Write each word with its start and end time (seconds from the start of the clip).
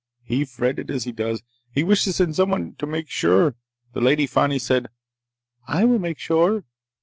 He 0.23 0.45
fretted, 0.45 0.89
as 0.89 1.03
he 1.03 1.11
does. 1.11 1.43
He 1.71 1.83
wished 1.83 2.05
to 2.05 2.11
send 2.13 2.35
someone 2.35 2.73
to 2.79 2.87
make 2.87 3.07
sure. 3.07 3.53
The 3.93 4.01
Lady 4.01 4.25
Fani 4.25 4.57
said; 4.57 4.87
'I 5.67 5.85
will 5.85 5.99
make 5.99 6.17
sure!' 6.17 6.63